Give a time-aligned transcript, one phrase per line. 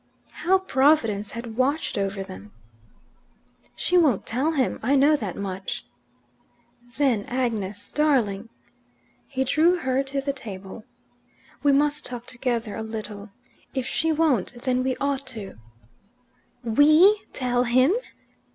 [0.31, 2.51] How Providence had watched over them!
[3.75, 4.79] "She won't tell him.
[4.81, 5.85] I know that much."
[6.97, 8.49] "Then, Agnes, darling"
[9.27, 10.85] he drew her to the table
[11.61, 13.29] "we must talk together a little.
[13.75, 15.59] If she won't, then we ought to."
[16.63, 17.93] "WE tell him?"